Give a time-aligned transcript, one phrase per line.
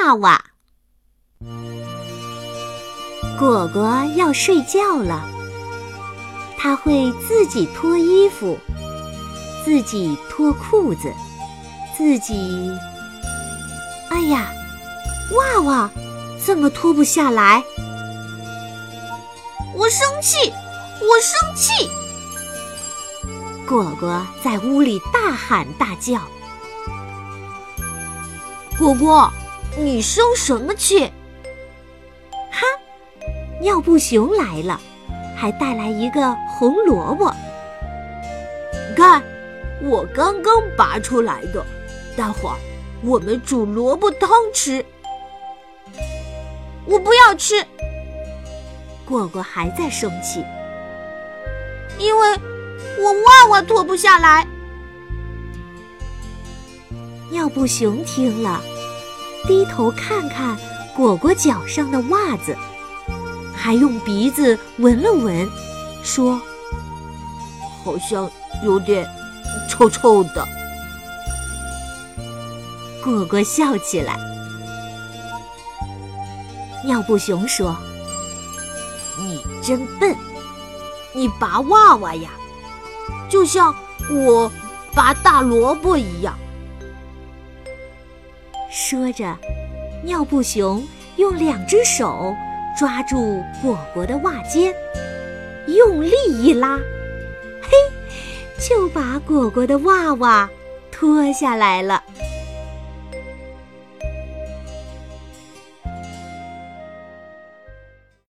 [0.00, 0.42] 袜袜。
[3.38, 5.28] 果果要睡觉了，
[6.56, 8.58] 他会自己脱衣服，
[9.64, 11.12] 自己脱裤子，
[11.96, 12.70] 自己……
[14.08, 14.50] 哎呀，
[15.36, 15.90] 袜袜
[16.38, 17.62] 怎么脱不下来？
[19.74, 20.50] 我生气，
[21.00, 21.90] 我生气！
[23.68, 26.20] 果果在屋里大喊大叫。
[28.78, 29.32] 果果，
[29.78, 31.06] 你生什么气？
[32.50, 32.66] 哈，
[33.60, 34.80] 尿布熊来了，
[35.36, 37.34] 还带来一个红萝卜。
[38.96, 39.22] 看，
[39.82, 41.64] 我刚刚拔出来的，
[42.16, 42.56] 待会儿
[43.02, 44.84] 我们煮萝卜汤吃。
[46.84, 47.64] 我不要吃。
[49.06, 50.44] 果果还在生气，
[51.98, 52.28] 因为
[52.98, 54.46] 我袜袜脱不下来。
[57.30, 58.60] 尿布熊听了，
[59.50, 60.56] 低头看看
[60.94, 62.56] 果果脚上的袜子，
[63.52, 65.50] 还用鼻子闻了闻，
[66.04, 66.40] 说
[67.82, 68.30] ：“好像
[68.62, 69.04] 有点
[69.68, 70.46] 臭臭的。”
[73.02, 74.16] 果果笑起来。
[76.84, 77.76] 尿布熊说。
[79.18, 80.16] 你真笨！
[81.12, 82.30] 你拔袜袜呀，
[83.28, 83.74] 就像
[84.12, 84.48] 我
[84.94, 86.38] 拔大萝卜一样。
[88.70, 89.36] 说着，
[90.04, 92.34] 尿布熊用两只手
[92.78, 94.72] 抓住果果的袜尖，
[95.66, 96.78] 用力一拉，
[97.60, 97.70] 嘿，
[98.58, 100.48] 就把果果的袜袜
[100.92, 102.02] 脱下来了。